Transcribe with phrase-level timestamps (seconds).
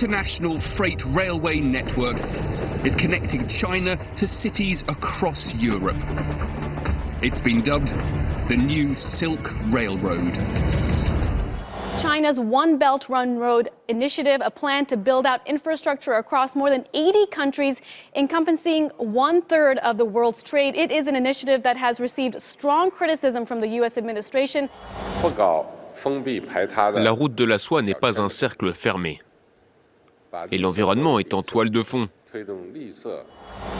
[0.00, 2.16] international freight railway network
[2.86, 5.98] is connecting China to cities across Europe.
[7.20, 7.88] It's been dubbed
[8.48, 9.40] the new Silk
[9.70, 10.32] Railroad.
[12.00, 16.86] China's One Belt One Road initiative, a plan to build out infrastructure across more than
[16.94, 17.82] 80 countries,
[18.16, 20.76] encompassing one third of the world's trade.
[20.76, 23.98] It is an initiative that has received strong criticism from the U.S.
[23.98, 24.70] administration.
[25.22, 29.20] La route de la soie n'est pas un cercle fermé.
[30.52, 32.08] Et l'environnement est en toile de fond.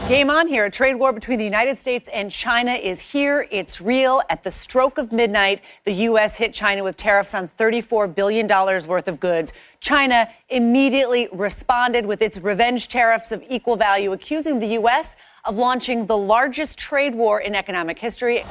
[0.08, 0.64] Game on here.
[0.64, 3.46] A trade war between the United States and China is here.
[3.52, 4.22] It's real.
[4.28, 6.36] At the stroke of midnight, the U.S.
[6.36, 9.52] hit China with tariffs on $34 billion worth of goods.
[9.80, 15.14] China immediately responded with its revenge tariffs of equal value, accusing the U.S.
[15.44, 18.42] of launching the largest trade war in economic history.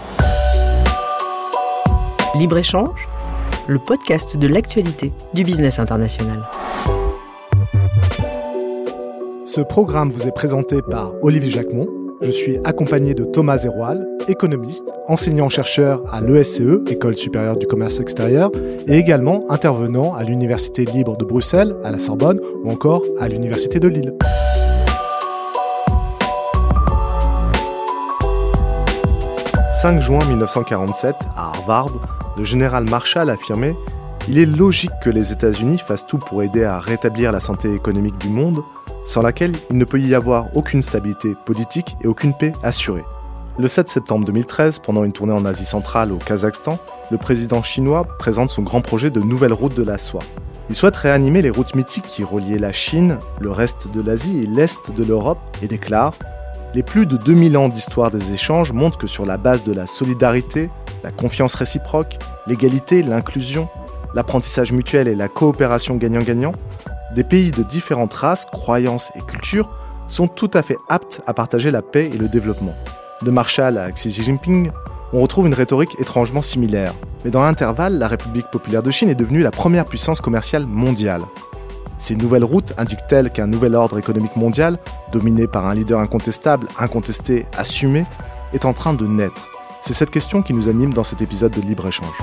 [2.35, 3.05] Libre-échange,
[3.67, 6.45] le podcast de l'actualité du business international.
[9.49, 11.87] Ce programme vous est présenté par Olivier Jacquemont.
[12.21, 18.51] Je suis accompagné de Thomas Zeroual, économiste, enseignant-chercheur à l'ESCE, École supérieure du commerce extérieur,
[18.85, 23.79] et également intervenant à l'Université libre de Bruxelles, à la Sorbonne ou encore à l'Université
[23.79, 24.15] de Lille.
[29.81, 31.89] «5 juin 1947, à Harvard,
[32.37, 33.73] le général Marshall affirmait
[34.27, 38.19] Il est logique que les États-Unis fassent tout pour aider à rétablir la santé économique
[38.19, 38.61] du monde,
[39.09, 43.03] sans laquelle il ne peut y avoir aucune stabilité politique et aucune paix assurée.
[43.57, 46.77] Le 7 septembre 2013, pendant une tournée en Asie centrale au Kazakhstan,
[47.09, 50.21] le président chinois présente son grand projet de nouvelle route de la soie.
[50.69, 54.45] Il souhaite réanimer les routes mythiques qui reliaient la Chine, le reste de l'Asie et
[54.45, 56.13] l'Est de l'Europe et déclare
[56.75, 59.87] Les plus de 2000 ans d'histoire des échanges montrent que sur la base de la
[59.87, 60.69] solidarité,
[61.03, 63.69] la confiance réciproque, l'égalité, l'inclusion,
[64.13, 66.53] l'apprentissage mutuel et la coopération gagnant-gagnant,
[67.15, 69.69] des pays de différentes races, croyances et cultures
[70.07, 72.73] sont tout à fait aptes à partager la paix et le développement.
[73.21, 74.71] De Marshall à Xi Jinping,
[75.11, 76.93] on retrouve une rhétorique étrangement similaire.
[77.25, 81.21] Mais dans l'intervalle, la République populaire de Chine est devenue la première puissance commerciale mondiale.
[81.97, 84.77] Ces nouvelles routes indiquent-elles qu'un nouvel ordre économique mondial,
[85.11, 88.05] dominé par un leader incontestable, incontesté, assumé,
[88.53, 89.49] est en train de naître
[89.81, 92.17] C'est cette question qui nous anime dans cet épisode de Libre-Échange.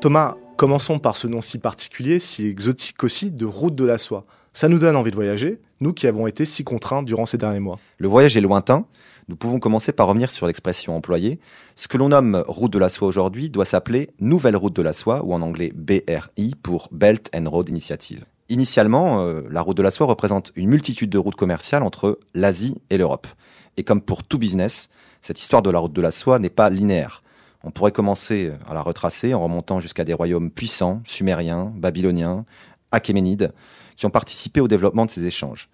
[0.00, 4.24] Thomas, Commençons par ce nom si particulier, si exotique aussi, de route de la soie.
[4.54, 7.60] Ça nous donne envie de voyager, nous qui avons été si contraints durant ces derniers
[7.60, 7.78] mois.
[7.98, 8.86] Le voyage est lointain.
[9.28, 11.40] Nous pouvons commencer par revenir sur l'expression employée.
[11.74, 14.94] Ce que l'on nomme route de la soie aujourd'hui doit s'appeler Nouvelle route de la
[14.94, 18.24] soie, ou en anglais BRI pour Belt and Road Initiative.
[18.48, 22.76] Initialement, euh, la route de la soie représente une multitude de routes commerciales entre l'Asie
[22.88, 23.26] et l'Europe.
[23.76, 24.88] Et comme pour tout business,
[25.20, 27.20] cette histoire de la route de la soie n'est pas linéaire.
[27.66, 32.44] On pourrait commencer à la retracer en remontant jusqu'à des royaumes puissants, sumériens, babyloniens,
[32.92, 33.52] achéménides,
[33.96, 35.68] qui ont participé au développement de ces échanges.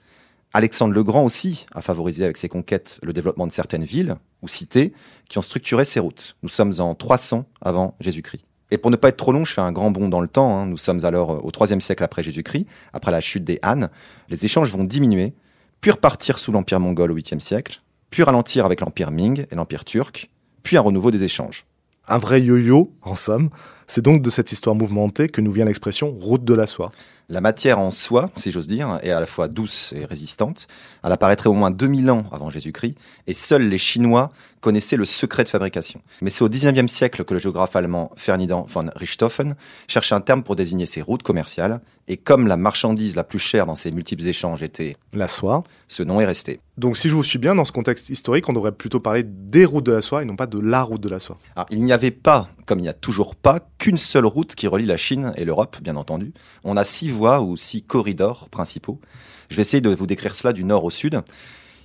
[0.55, 4.49] Alexandre le Grand aussi a favorisé avec ses conquêtes le développement de certaines villes ou
[4.49, 4.95] cités
[5.29, 6.35] qui ont structuré ces routes.
[6.43, 8.47] Nous sommes en 300 avant Jésus-Christ.
[8.71, 10.61] Et pour ne pas être trop long, je fais un grand bond dans le temps.
[10.61, 10.65] Hein.
[10.65, 12.65] Nous sommes alors au 3 siècle après Jésus-Christ,
[12.95, 13.89] après la chute des Han.
[14.31, 15.35] Les échanges vont diminuer,
[15.83, 19.85] puis repartir sous l'Empire mongol au 8e siècle, puis ralentir avec l'Empire Ming et l'Empire
[19.85, 20.31] turc,
[20.63, 21.67] puis un renouveau des échanges
[22.09, 23.51] un vrai yo-yo, en somme.
[23.87, 26.93] C'est donc de cette histoire mouvementée que nous vient l'expression route de la soie.
[27.33, 30.69] La matière en soie, si j'ose dire, est à la fois douce et résistante.
[31.03, 32.95] Elle apparaîtrait au moins 2000 ans avant Jésus-Christ,
[33.27, 36.03] et seuls les Chinois connaissaient le secret de fabrication.
[36.21, 39.57] Mais c'est au 19e siècle que le géographe allemand Ferdinand von Richthofen
[39.89, 43.65] cherche un terme pour désigner ces routes commerciales, et comme la marchandise la plus chère
[43.65, 46.61] dans ces multiples échanges était la soie, ce nom est resté.
[46.79, 49.65] Donc si je vous suis bien, dans ce contexte historique, on devrait plutôt parler des
[49.65, 51.39] routes de la soie et non pas de la route de la soie.
[51.55, 54.67] Alors, il n'y avait pas, comme il n'y a toujours pas, qu'une seule route qui
[54.67, 56.33] relie la Chine et l'Europe, bien entendu.
[56.65, 59.01] On a six voies ou six corridors principaux.
[59.49, 61.21] Je vais essayer de vous décrire cela du nord au sud.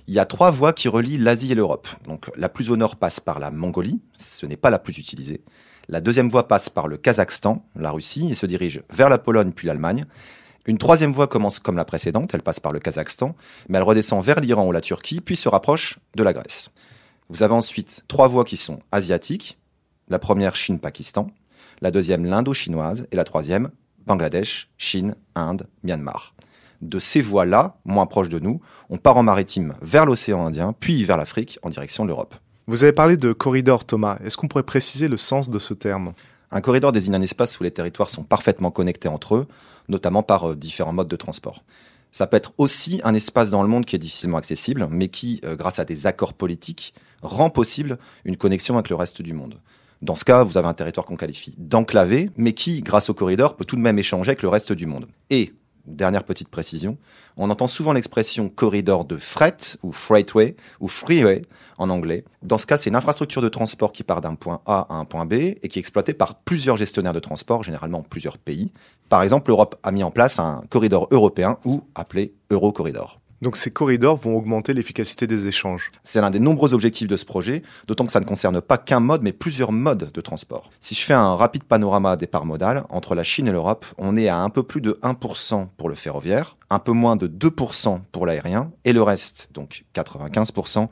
[0.06, 1.88] Il y a trois voies qui relient l'Asie et l'Europe.
[2.06, 5.42] Donc la plus au nord passe par la Mongolie, ce n'est pas la plus utilisée.
[5.88, 9.52] La deuxième voie passe par le Kazakhstan, la Russie, et se dirige vers la Pologne
[9.52, 10.04] puis l'Allemagne.
[10.66, 13.34] Une troisième voie commence comme la précédente, elle passe par le Kazakhstan,
[13.68, 16.70] mais elle redescend vers l'Iran ou la Turquie, puis se rapproche de la Grèce.
[17.30, 19.58] Vous avez ensuite trois voies qui sont asiatiques.
[20.08, 21.30] La première, Chine-Pakistan.
[21.82, 23.06] La deuxième, l'Indo-chinoise.
[23.12, 23.70] Et la troisième,
[24.08, 26.34] Bangladesh, Chine, Inde, Myanmar.
[26.80, 31.04] De ces voies-là, moins proches de nous, on part en maritime vers l'océan Indien, puis
[31.04, 32.34] vers l'Afrique en direction de l'Europe.
[32.66, 34.18] Vous avez parlé de corridor, Thomas.
[34.24, 36.12] Est-ce qu'on pourrait préciser le sens de ce terme?
[36.50, 39.46] Un corridor désigne un espace où les territoires sont parfaitement connectés entre eux,
[39.88, 41.62] notamment par euh, différents modes de transport.
[42.10, 45.42] Ça peut être aussi un espace dans le monde qui est difficilement accessible, mais qui,
[45.44, 49.60] euh, grâce à des accords politiques, rend possible une connexion avec le reste du monde.
[50.02, 53.56] Dans ce cas, vous avez un territoire qu'on qualifie d'enclavé, mais qui, grâce au corridor,
[53.56, 55.06] peut tout de même échanger avec le reste du monde.
[55.30, 55.52] Et
[55.88, 56.98] Dernière petite précision,
[57.38, 61.46] on entend souvent l'expression corridor de fret ou freightway ou freeway
[61.78, 62.26] en anglais.
[62.42, 65.06] Dans ce cas, c'est une infrastructure de transport qui part d'un point A à un
[65.06, 68.70] point B et qui est exploitée par plusieurs gestionnaires de transport, généralement plusieurs pays.
[69.08, 73.18] Par exemple, l'Europe a mis en place un corridor européen ou appelé Eurocorridor.
[73.40, 75.92] Donc ces corridors vont augmenter l'efficacité des échanges.
[76.02, 79.00] C'est l'un des nombreux objectifs de ce projet, d'autant que ça ne concerne pas qu'un
[79.00, 80.70] mode, mais plusieurs modes de transport.
[80.80, 84.16] Si je fais un rapide panorama des parts modales, entre la Chine et l'Europe, on
[84.16, 88.00] est à un peu plus de 1% pour le ferroviaire, un peu moins de 2%
[88.10, 90.88] pour l'aérien, et le reste, donc 95%,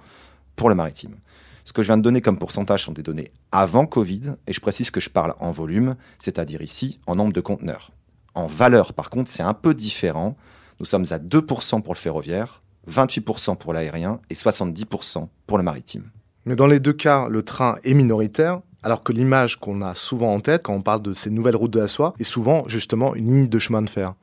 [0.54, 1.16] pour le maritime.
[1.64, 4.60] Ce que je viens de donner comme pourcentage sont des données avant Covid, et je
[4.60, 7.90] précise que je parle en volume, c'est-à-dire ici en nombre de conteneurs.
[8.34, 10.36] En valeur, par contre, c'est un peu différent.
[10.78, 16.10] Nous sommes à 2% pour le ferroviaire, 28% pour l'aérien et 70% pour le maritime.
[16.44, 20.32] Mais dans les deux cas, le train est minoritaire, alors que l'image qu'on a souvent
[20.32, 23.14] en tête quand on parle de ces nouvelles routes de la soie est souvent justement
[23.14, 24.14] une ligne de chemin de fer.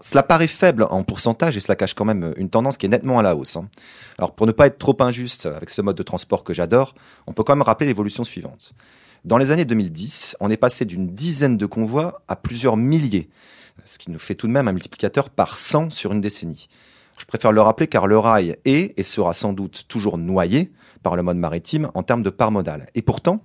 [0.00, 3.18] cela paraît faible en pourcentage et cela cache quand même une tendance qui est nettement
[3.18, 3.56] à la hausse.
[3.56, 3.68] Hein.
[4.18, 6.94] Alors pour ne pas être trop injuste avec ce mode de transport que j'adore,
[7.26, 8.74] on peut quand même rappeler l'évolution suivante.
[9.24, 13.28] Dans les années 2010, on est passé d'une dizaine de convois à plusieurs milliers
[13.84, 16.68] ce qui nous fait tout de même un multiplicateur par 100 sur une décennie.
[17.18, 20.72] Je préfère le rappeler car le rail est et sera sans doute toujours noyé
[21.02, 22.88] par le mode maritime en termes de part modale.
[22.94, 23.42] Et pourtant,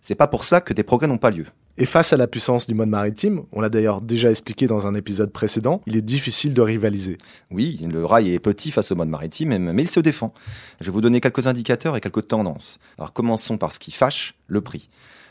[0.00, 1.46] c'est pas pour ça que des progrès n'ont pas lieu.
[1.78, 4.94] Et face à la puissance du mode maritime, on l'a d'ailleurs déjà expliqué dans un
[4.94, 7.16] épisode précédent, il est difficile de rivaliser.
[7.50, 10.34] Oui, le rail est petit face au mode maritime, mais il se défend.
[10.80, 12.80] Je vais vous donner quelques indicateurs et quelques tendances.
[12.98, 14.90] Alors commençons par ce qui fâche, le prix.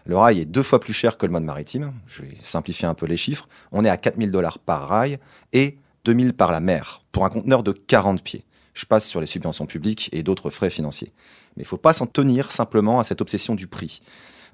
[0.09, 1.93] Le rail est deux fois plus cher que le mode maritime.
[2.07, 3.47] Je vais simplifier un peu les chiffres.
[3.71, 5.19] On est à 4000 dollars par rail
[5.53, 8.43] et 2000 par la mer pour un conteneur de 40 pieds.
[8.73, 11.13] Je passe sur les subventions publiques et d'autres frais financiers.
[11.55, 14.01] Mais il ne faut pas s'en tenir simplement à cette obsession du prix.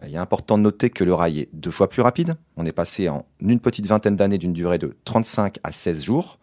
[0.06, 2.36] Il est important de noter que le rail est deux fois plus rapide.
[2.57, 6.38] On est passé en une petite vingtaine d'années d'une durée de 35 à 16 jours.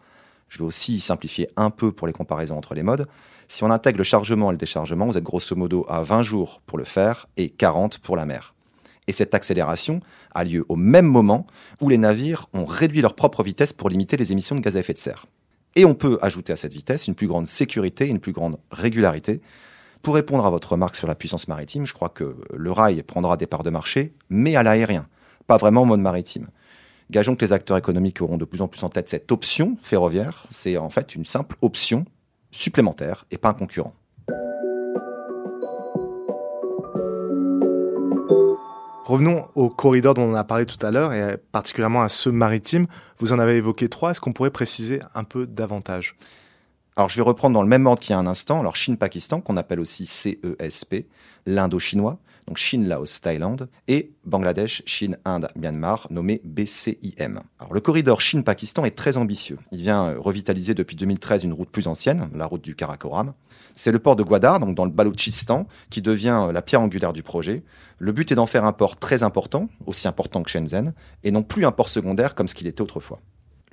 [0.49, 3.05] Je vais aussi simplifier un peu pour les comparaisons entre les modes.
[3.47, 6.63] Si on intègre le chargement et le déchargement, vous êtes grosso modo à 20 jours
[6.65, 8.53] pour le fer et 40 pour la mer.
[9.07, 9.99] Et cette accélération
[10.33, 11.45] a lieu au même moment
[11.81, 14.79] où les navires ont réduit leur propre vitesse pour limiter les émissions de gaz à
[14.79, 15.25] effet de serre.
[15.75, 19.41] Et on peut ajouter à cette vitesse une plus grande sécurité, une plus grande régularité.
[20.01, 23.37] Pour répondre à votre remarque sur la puissance maritime, je crois que le rail prendra
[23.37, 25.07] des parts de marché, mais à l'aérien,
[25.47, 26.47] pas vraiment en mode maritime.
[27.09, 30.45] Gageons que les acteurs économiques auront de plus en plus en tête cette option ferroviaire.
[30.49, 32.05] C'est en fait une simple option
[32.51, 33.93] supplémentaire et pas un concurrent.
[39.13, 42.87] Revenons au corridor dont on a parlé tout à l'heure et particulièrement à ceux maritimes.
[43.19, 44.09] Vous en avez évoqué trois.
[44.09, 46.15] Est-ce qu'on pourrait préciser un peu davantage?
[46.95, 48.59] Alors je vais reprendre dans le même ordre qu'il y a un instant.
[48.59, 51.05] Alors Chine-Pakistan, qu'on appelle aussi CESP,
[51.45, 52.17] l'Indo-Chinois,
[52.47, 57.39] donc Chine, Laos, Thaïlande, et Bangladesh, Chine, Inde, Myanmar, nommé BCIM.
[57.59, 59.57] Alors le corridor Chine-Pakistan est très ambitieux.
[59.71, 63.33] Il vient euh, revitaliser depuis 2013 une route plus ancienne, la route du Karakoram.
[63.75, 67.13] C'est le port de Gwadar, donc dans le Baloutchistan, qui devient euh, la pierre angulaire
[67.13, 67.63] du projet.
[67.97, 70.93] Le but est d'en faire un port très important, aussi important que Shenzhen,
[71.23, 73.19] et non plus un port secondaire comme ce qu'il était autrefois.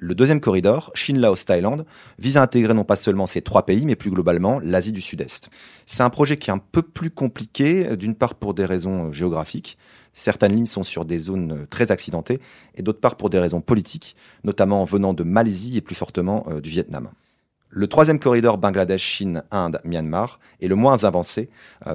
[0.03, 1.85] Le deuxième corridor, Chine-Laos-Thaïlande,
[2.19, 5.51] vise à intégrer non pas seulement ces trois pays, mais plus globalement l'Asie du Sud-Est.
[5.85, 9.13] C'est un projet qui est un peu plus compliqué, d'une part pour des raisons euh,
[9.13, 9.77] géographiques.
[10.15, 12.41] Certaines lignes sont sur des zones euh, très accidentées,
[12.77, 16.63] et d'autre part pour des raisons politiques, notamment venant de Malaisie et plus fortement euh,
[16.63, 17.11] du Vietnam.
[17.69, 21.51] Le troisième corridor Bangladesh, Chine, Inde, Myanmar est le moins avancé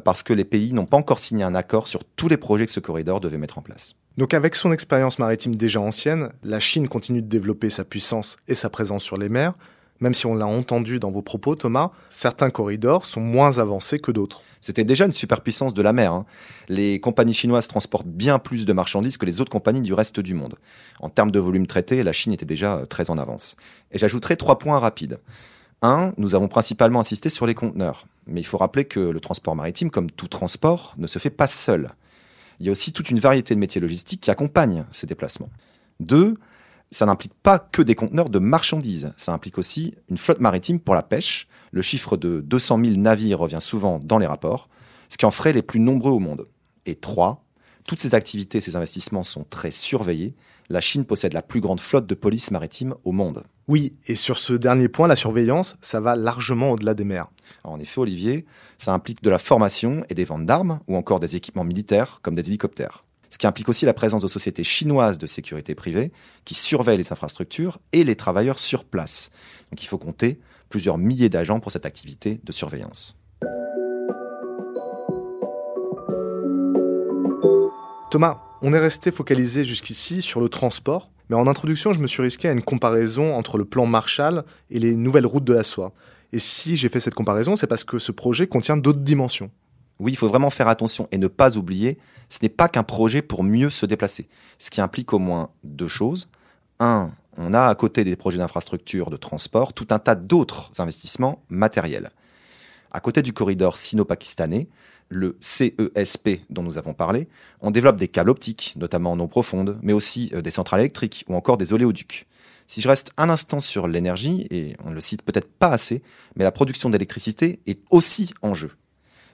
[0.05, 2.71] parce que les pays n'ont pas encore signé un accord sur tous les projets que
[2.71, 3.95] ce corridor devait mettre en place.
[4.17, 8.55] Donc avec son expérience maritime déjà ancienne, la Chine continue de développer sa puissance et
[8.55, 9.53] sa présence sur les mers.
[9.99, 14.11] Même si on l'a entendu dans vos propos, Thomas, certains corridors sont moins avancés que
[14.11, 14.41] d'autres.
[14.61, 16.11] C'était déjà une superpuissance de la mer.
[16.11, 16.25] Hein.
[16.69, 20.33] Les compagnies chinoises transportent bien plus de marchandises que les autres compagnies du reste du
[20.33, 20.55] monde.
[20.99, 23.55] En termes de volume traité, la Chine était déjà euh, très en avance.
[23.91, 25.19] Et j'ajouterai trois points rapides.
[25.81, 28.05] Un, nous avons principalement insisté sur les conteneurs.
[28.27, 31.47] Mais il faut rappeler que le transport maritime, comme tout transport, ne se fait pas
[31.47, 31.89] seul
[32.59, 35.49] il y a aussi toute une variété de métiers logistiques qui accompagnent ces déplacements.
[35.99, 36.35] Deux,
[36.91, 40.95] ça n'implique pas que des conteneurs de marchandises, ça implique aussi une flotte maritime pour
[40.95, 41.47] la pêche.
[41.71, 44.69] Le chiffre de 200 000 navires revient souvent dans les rapports,
[45.09, 46.47] ce qui en ferait les plus nombreux au monde.
[46.85, 47.45] Et trois,
[47.87, 50.35] toutes ces activités, ces investissements sont très surveillés.
[50.69, 53.43] La Chine possède la plus grande flotte de police maritime au monde.
[53.67, 57.29] Oui, et sur ce dernier point, la surveillance, ça va largement au-delà des mers.
[57.63, 58.45] en effet, Olivier,
[58.77, 62.35] ça implique de la formation et des ventes d'armes, ou encore des équipements militaires, comme
[62.35, 63.03] des hélicoptères.
[63.29, 66.11] Ce qui implique aussi la présence de sociétés chinoises de sécurité privée,
[66.45, 69.29] qui surveillent les infrastructures et les travailleurs sur place.
[69.71, 73.17] Donc il faut compter plusieurs milliers d'agents pour cette activité de surveillance.
[78.09, 82.23] Thomas, on est resté focalisé jusqu'ici sur le transport, Mais en introduction, je me suis
[82.23, 85.93] risqué à une comparaison entre le plan Marshall et les nouvelles routes de la soie.
[86.33, 89.51] Et si j'ai fait cette comparaison, c'est parce que ce projet contient d'autres dimensions.
[89.99, 93.21] Oui, il faut vraiment faire attention et ne pas oublier, ce n'est pas qu'un projet
[93.21, 96.27] pour mieux se déplacer, ce qui implique au moins deux choses.
[96.79, 101.43] Un, on a à côté des projets d'infrastructure de transport tout un tas d'autres investissements
[101.49, 102.09] matériels.
[102.91, 104.69] À côté du corridor sino-pakistanais,
[105.09, 107.27] le CESP dont nous avons parlé,
[107.61, 111.25] on développe des câbles optiques, notamment en eau profonde, mais aussi euh, des centrales électriques
[111.27, 112.27] ou encore des oléoducs.
[112.67, 116.01] Si je reste un instant sur l'énergie, et on ne le cite peut-être pas assez,
[116.35, 118.71] mais la production d'électricité est aussi en jeu.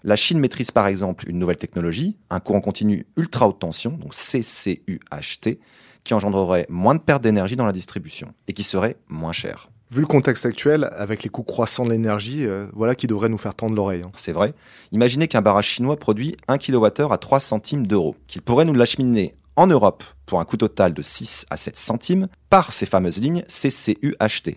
[0.03, 4.13] La Chine maîtrise par exemple une nouvelle technologie, un courant continu ultra haute tension, donc
[4.13, 5.59] CCUHT,
[6.03, 9.70] qui engendrerait moins de pertes d'énergie dans la distribution et qui serait moins cher.
[9.91, 13.37] Vu le contexte actuel, avec les coûts croissants de l'énergie, euh, voilà qui devrait nous
[13.37, 14.03] faire tendre l'oreille.
[14.03, 14.11] Hein.
[14.15, 14.53] C'est vrai.
[14.93, 19.35] Imaginez qu'un barrage chinois produit 1 kWh à 3 centimes d'euros, qu'il pourrait nous l'acheminer
[19.57, 23.43] en Europe pour un coût total de 6 à 7 centimes par ces fameuses lignes
[23.49, 24.55] CCUHT.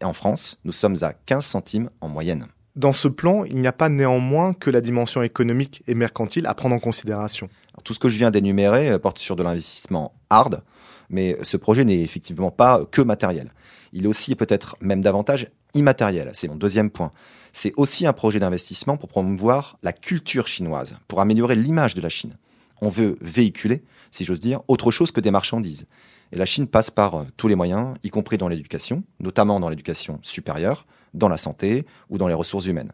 [0.00, 2.46] Et en France, nous sommes à 15 centimes en moyenne.
[2.74, 6.54] Dans ce plan, il n'y a pas néanmoins que la dimension économique et mercantile à
[6.54, 7.50] prendre en considération.
[7.84, 10.62] tout ce que je viens d'énumérer euh, porte sur de l'investissement hard,
[11.10, 13.52] mais ce projet n'est effectivement pas que matériel.
[13.92, 16.30] Il est aussi peut-être même davantage immatériel.
[16.32, 17.12] C'est mon deuxième point.
[17.52, 22.08] C'est aussi un projet d'investissement pour promouvoir la culture chinoise, pour améliorer l'image de la
[22.08, 22.36] Chine.
[22.80, 25.86] On veut véhiculer, si j'ose dire, autre chose que des marchandises.
[26.32, 29.68] Et la Chine passe par euh, tous les moyens, y compris dans l'éducation, notamment dans
[29.68, 32.92] l'éducation supérieure, dans la santé ou dans les ressources humaines.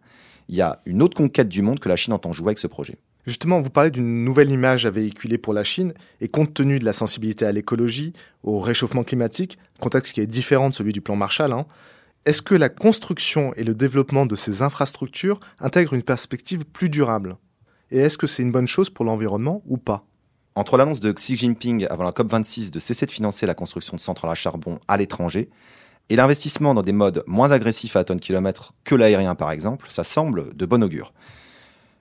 [0.49, 2.67] Il y a une autre conquête du monde que la Chine entend jouer avec ce
[2.67, 2.97] projet.
[3.27, 6.85] Justement, vous parlez d'une nouvelle image à véhiculer pour la Chine, et compte tenu de
[6.85, 8.13] la sensibilité à l'écologie,
[8.45, 11.67] au réchauffement climatique, contexte qui est différent de celui du plan Marshall, hein,
[12.25, 17.37] est-ce que la construction et le développement de ces infrastructures intègrent une perspective plus durable?
[17.91, 20.05] Et est-ce que c'est une bonne chose pour l'environnement ou pas?
[20.57, 24.01] Entre l'annonce de Xi Jinping avant la COP26 de cesser de financer la construction de
[24.01, 25.51] centrales à charbon à l'étranger,
[26.09, 30.05] et l'investissement dans des modes moins agressifs à tonne kilomètre que l'aérien par exemple, ça
[30.05, 31.13] semble de bon augure.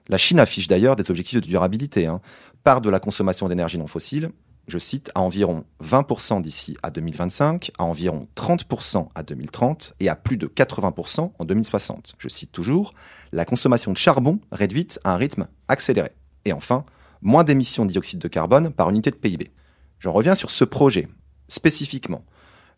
[0.07, 2.05] La Chine affiche d'ailleurs des objectifs de durabilité.
[2.05, 2.21] Hein.
[2.63, 4.29] Part de la consommation d'énergie non fossile,
[4.67, 10.15] je cite, à environ 20% d'ici à 2025, à environ 30% à 2030 et à
[10.15, 12.15] plus de 80% en 2060.
[12.17, 12.93] Je cite toujours,
[13.31, 16.09] la consommation de charbon réduite à un rythme accéléré.
[16.45, 16.85] Et enfin,
[17.21, 19.51] moins d'émissions de dioxyde de carbone par unité de PIB.
[20.00, 21.07] J'en reviens sur ce projet,
[21.47, 22.24] spécifiquement.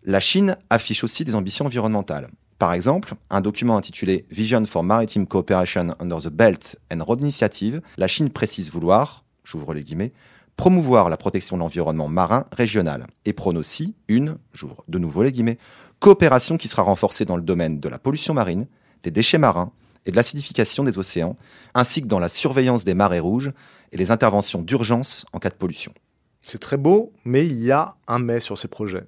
[0.04, 2.30] La Chine affiche aussi des ambitions environnementales.
[2.60, 7.82] Par exemple, un document intitulé Vision for Maritime Cooperation Under the Belt and Road Initiative,
[7.98, 10.12] la Chine précise vouloir, j'ouvre les guillemets,
[10.56, 15.32] promouvoir la protection de l'environnement marin régional et prône aussi une, j'ouvre de nouveau les
[15.32, 15.60] guillemets,
[16.00, 18.66] coopération qui sera renforcée dans le domaine de la pollution marine,
[19.04, 19.72] des déchets marins
[20.08, 21.38] et de l'acidification des océans,
[21.76, 23.52] ainsi que dans la surveillance des marées rouges
[23.92, 25.94] et les interventions d'urgence en cas de pollution.
[26.42, 29.06] C'est très beau, mais il y a un mais sur ces projets.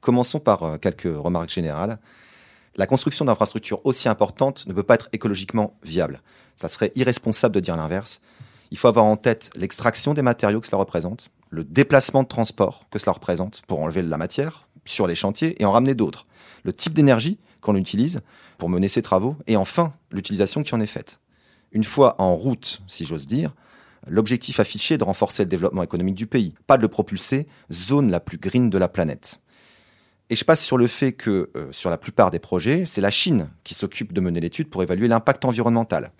[0.00, 1.98] Commençons par euh, quelques remarques générales
[2.76, 6.22] la construction d'infrastructures aussi importantes ne peut pas être écologiquement viable.
[6.56, 8.20] Ça serait irresponsable de dire l'inverse.
[8.70, 12.86] Il faut avoir en tête l'extraction des matériaux que cela représente, le déplacement de transport
[12.90, 16.26] que cela représente pour enlever de la matière sur les chantiers et en ramener d'autres,
[16.64, 18.20] le type d'énergie qu'on utilise
[18.58, 21.20] pour mener ces travaux et enfin l'utilisation qui en est faite.
[21.72, 23.54] Une fois en route, si j'ose dire,
[24.06, 28.10] l'objectif affiché est de renforcer le développement économique du pays, pas de le propulser zone
[28.10, 29.40] la plus green de la planète.
[30.30, 33.10] Et je passe sur le fait que, euh, sur la plupart des projets, c'est la
[33.10, 36.12] Chine qui s'occupe de mener l'étude pour évaluer l'impact environnemental.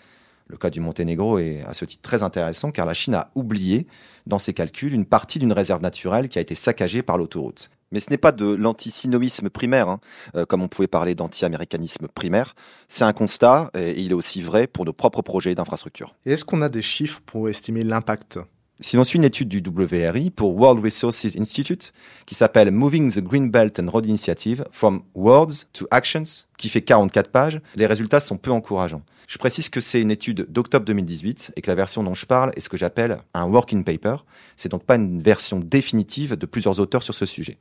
[0.47, 3.87] Le cas du Monténégro est à ce titre très intéressant car la Chine a oublié,
[4.27, 7.71] dans ses calculs, une partie d'une réserve naturelle qui a été saccagée par l'autoroute.
[7.93, 10.01] Mais ce n'est pas de l'antisinoïsme primaire, hein,
[10.37, 12.55] euh, comme on pouvait parler d'anti-américanisme primaire.
[12.89, 16.15] C'est un constat et il est aussi vrai pour nos propres projets d'infrastructure.
[16.27, 18.39] Est-ce qu'on a des chiffres pour estimer l'impact?
[18.81, 21.93] Si l'on suit une étude du WRI pour World Resources Institute
[22.27, 26.83] qui s'appelle Moving the Green Belt and Road Initiative from Words to Actions, qui fait
[26.83, 29.03] 44 pages, les résultats sont peu encourageants.
[29.29, 32.51] Je précise que c'est une étude d'octobre 2018 et que la version dont je parle
[32.57, 34.17] est ce que j'appelle un working paper.
[34.57, 37.59] C'est donc pas une version définitive de plusieurs auteurs sur ce sujet.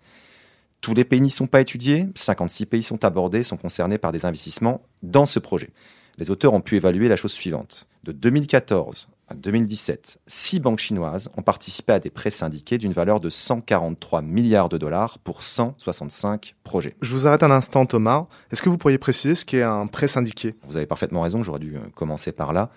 [0.82, 4.26] Tous les pays n'y sont pas étudiés, 56 pays sont abordés, sont concernés par des
[4.26, 5.70] investissements dans ce projet.
[6.18, 7.88] Les auteurs ont pu évaluer la chose suivante.
[8.04, 13.20] De 2014 en 2017, six banques chinoises ont participé à des prêts syndiqués d'une valeur
[13.20, 16.96] de 143 milliards de dollars pour 165 projets.
[17.02, 18.28] Je vous arrête un instant, Thomas.
[18.52, 21.60] Est-ce que vous pourriez préciser ce qu'est un prêt syndiqué Vous avez parfaitement raison, j'aurais
[21.60, 22.70] dû euh, commencer par là.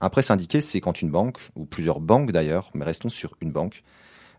[0.00, 3.52] Un prêt syndiqué, c'est quand une banque, ou plusieurs banques d'ailleurs, mais restons sur une
[3.52, 3.82] banque,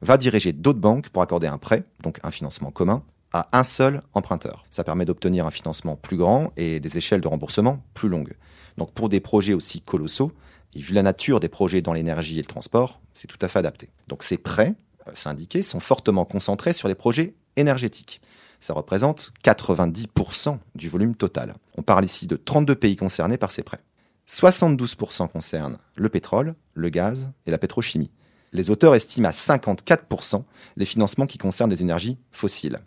[0.02, 3.04] va diriger d'autres banques pour accorder un prêt, donc un financement commun,
[3.34, 4.66] à un seul emprunteur.
[4.70, 8.34] Ça permet d'obtenir un financement plus grand et des échelles de remboursement plus longues.
[8.78, 10.32] Donc pour des projets aussi colossaux,
[10.76, 13.60] et vu la nature des projets dans l'énergie et le transport, c'est tout à fait
[13.60, 13.90] adapté.
[14.08, 14.74] Donc ces prêts
[15.08, 18.22] euh, syndiqués sont fortement concentrés sur les projets énergétique.
[18.60, 21.56] Ça représente 90% du volume total.
[21.78, 23.82] On parle ici de 32 pays concernés par ces prêts.
[24.28, 28.12] 72% concernent le pétrole, le gaz et la pétrochimie.
[28.54, 30.44] Les auteurs estiment à 54%
[30.78, 32.80] les financements qui concernent des énergies fossiles.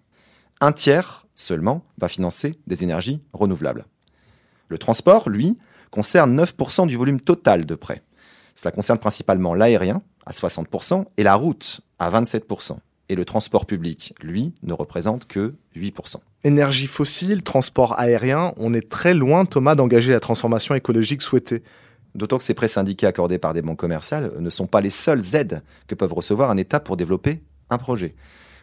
[0.60, 3.86] Un tiers seulement va financer des énergies renouvelables.
[4.68, 5.56] Le transport, lui,
[5.90, 8.02] concerne 9% du volume total de prêts.
[8.54, 12.76] Cela concerne principalement l'aérien, à 60%, et la route, à 27%.
[13.08, 16.16] Et le transport public, lui, ne représente que 8%.
[16.44, 21.62] Énergie fossile, transport aérien, on est très loin, Thomas, d'engager la transformation écologique souhaitée.
[22.14, 25.34] D'autant que ces prêts syndiqués accordés par des banques commerciales ne sont pas les seules
[25.34, 28.14] aides que peuvent recevoir un État pour développer un projet.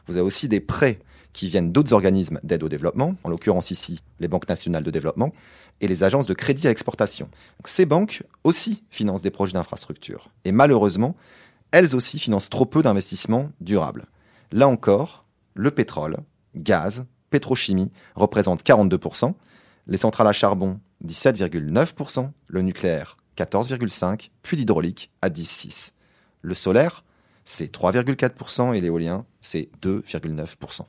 [0.07, 0.99] Vous avez aussi des prêts
[1.35, 5.33] qui viennent d'autres organismes d'aide au développement, en l'occurrence ici les banques nationales de développement,
[5.81, 7.29] et les agences de crédit à exportation.
[7.65, 10.29] ces banques aussi financent des projets d'infrastructure.
[10.45, 11.13] Et malheureusement,
[11.71, 14.05] elles aussi financent trop peu d'investissements durables.
[14.53, 15.25] Là encore,
[15.55, 16.15] le pétrole,
[16.55, 19.33] gaz, pétrochimie représentent 42%,
[19.87, 25.91] les centrales à charbon 17,9%, le nucléaire 14,5%, puis l'hydraulique à 10,6%.
[26.43, 27.03] Le solaire,
[27.43, 30.85] c'est 3,4% et l'éolien, c'est 2,9%.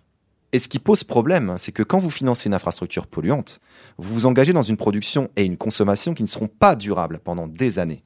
[0.57, 3.61] Et ce qui pose problème, c'est que quand vous financez une infrastructure polluante,
[3.99, 7.47] vous vous engagez dans une production et une consommation qui ne seront pas durables pendant
[7.47, 8.03] des années.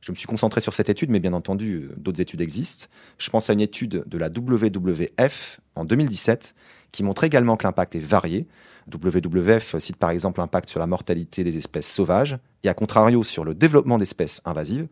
[0.00, 2.86] Je me suis concentré sur cette étude, mais bien entendu, d'autres études existent.
[3.16, 6.56] Je pense à une étude de la WWF en 2017
[6.90, 8.48] qui montre également que l'impact est varié.
[8.92, 13.44] WWF cite par exemple l'impact sur la mortalité des espèces sauvages et à contrario sur
[13.44, 14.88] le développement d'espèces invasives.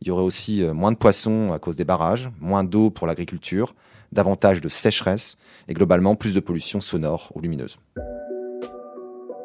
[0.00, 3.06] Il y aurait aussi euh, moins de poissons à cause des barrages, moins d'eau pour
[3.06, 3.74] l'agriculture,
[4.12, 5.36] davantage de sécheresse
[5.68, 7.78] et globalement plus de pollution sonore ou lumineuse.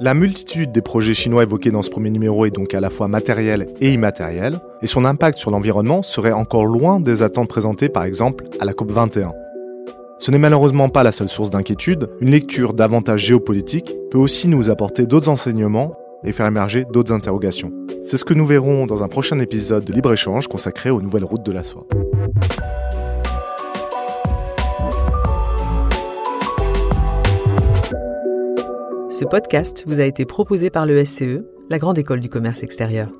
[0.01, 3.07] La multitude des projets chinois évoqués dans ce premier numéro est donc à la fois
[3.07, 8.03] matérielle et immatérielle, et son impact sur l'environnement serait encore loin des attentes présentées par
[8.03, 9.31] exemple à la COP21.
[10.19, 14.69] Ce n'est malheureusement pas la seule source d'inquiétude, une lecture davantage géopolitique peut aussi nous
[14.69, 15.93] apporter d'autres enseignements
[16.25, 17.71] et faire émerger d'autres interrogations.
[18.03, 21.45] C'est ce que nous verrons dans un prochain épisode de Libre-Échange consacré aux nouvelles routes
[21.45, 21.85] de la soie.
[29.17, 33.13] Ce podcast vous a été proposé par le SCE, la Grande École du Commerce Extérieur.